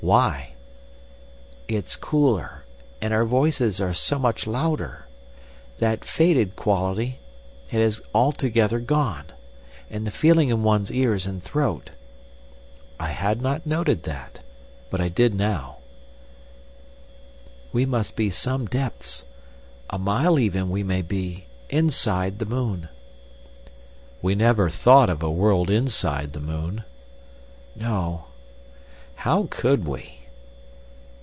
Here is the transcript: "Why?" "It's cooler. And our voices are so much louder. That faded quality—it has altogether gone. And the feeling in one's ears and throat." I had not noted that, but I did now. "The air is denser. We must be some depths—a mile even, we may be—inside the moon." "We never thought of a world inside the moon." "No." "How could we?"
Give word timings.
"Why?" 0.03 0.53
"It's 1.67 1.95
cooler. 1.95 2.65
And 3.01 3.13
our 3.13 3.23
voices 3.23 3.79
are 3.79 3.93
so 3.93 4.17
much 4.17 4.47
louder. 4.47 5.05
That 5.77 6.03
faded 6.03 6.55
quality—it 6.55 7.71
has 7.77 8.01
altogether 8.11 8.79
gone. 8.79 9.25
And 9.91 10.07
the 10.07 10.11
feeling 10.11 10.49
in 10.49 10.63
one's 10.63 10.91
ears 10.91 11.27
and 11.27 11.41
throat." 11.43 11.91
I 12.99 13.09
had 13.09 13.43
not 13.43 13.67
noted 13.67 14.01
that, 14.03 14.39
but 14.89 14.99
I 15.01 15.07
did 15.07 15.35
now. 15.35 15.77
"The 15.77 15.77
air 15.77 15.77
is 15.77 16.75
denser. 16.97 17.69
We 17.71 17.85
must 17.85 18.15
be 18.15 18.29
some 18.31 18.65
depths—a 18.65 19.99
mile 19.99 20.39
even, 20.39 20.71
we 20.71 20.81
may 20.81 21.03
be—inside 21.03 22.39
the 22.39 22.47
moon." 22.47 22.89
"We 24.23 24.33
never 24.33 24.67
thought 24.67 25.11
of 25.11 25.21
a 25.21 25.29
world 25.29 25.69
inside 25.69 26.33
the 26.33 26.41
moon." 26.41 26.85
"No." 27.75 28.25
"How 29.21 29.45
could 29.51 29.85
we?" 29.85 30.17